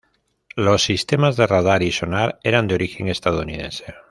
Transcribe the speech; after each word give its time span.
Los 0.55 0.81
sistemas 0.81 1.37
de 1.37 1.45
radar 1.45 1.83
y 1.83 1.91
sonar 1.91 2.39
eran 2.41 2.67
de 2.67 2.73
origen 2.73 3.07
estadounidense. 3.07 3.85